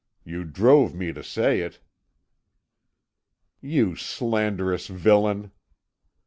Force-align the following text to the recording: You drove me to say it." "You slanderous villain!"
You 0.23 0.45
drove 0.45 0.95
me 0.95 1.13
to 1.13 1.23
say 1.23 1.59
it." 1.59 1.79
"You 3.59 3.95
slanderous 3.95 4.87
villain!" 4.87 5.51